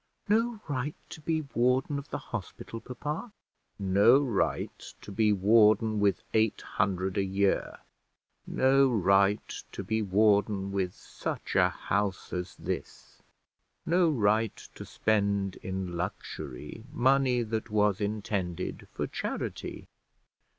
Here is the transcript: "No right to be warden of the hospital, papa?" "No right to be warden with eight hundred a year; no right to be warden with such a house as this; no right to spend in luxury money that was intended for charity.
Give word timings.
"No 0.27 0.59
right 0.67 0.95
to 1.09 1.21
be 1.21 1.43
warden 1.53 1.99
of 1.99 2.09
the 2.09 2.17
hospital, 2.17 2.79
papa?" 2.81 3.31
"No 3.77 4.19
right 4.19 4.81
to 4.99 5.11
be 5.11 5.31
warden 5.31 5.99
with 5.99 6.23
eight 6.33 6.61
hundred 6.61 7.19
a 7.19 7.23
year; 7.23 7.77
no 8.47 8.89
right 8.89 9.47
to 9.71 9.83
be 9.83 10.01
warden 10.01 10.71
with 10.71 10.95
such 10.95 11.55
a 11.55 11.69
house 11.69 12.33
as 12.33 12.55
this; 12.55 13.21
no 13.85 14.09
right 14.09 14.55
to 14.73 14.85
spend 14.85 15.57
in 15.57 15.95
luxury 15.95 16.83
money 16.91 17.43
that 17.43 17.69
was 17.69 18.01
intended 18.01 18.87
for 18.91 19.05
charity. 19.05 19.87